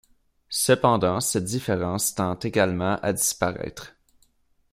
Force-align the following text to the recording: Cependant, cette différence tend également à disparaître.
Cependant, 0.49 1.19
cette 1.19 1.43
différence 1.43 2.15
tend 2.15 2.33
également 2.39 2.95
à 3.03 3.13
disparaître. 3.13 3.95